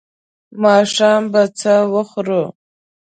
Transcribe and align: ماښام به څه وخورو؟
ماښام 0.61 1.21
به 1.31 1.43
څه 1.59 1.73
وخورو؟ 1.93 2.43